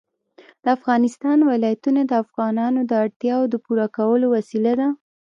[0.63, 4.87] د افغانستان ولايتونه د افغانانو د اړتیاوو د پوره کولو وسیله ده.